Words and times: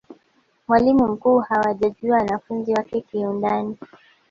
mwalimu 0.67 1.07
mkuu 1.07 1.39
hajawajua 1.39 2.17
wanafunzi 2.17 2.73
wake 2.73 3.01
kiundani 3.01 3.77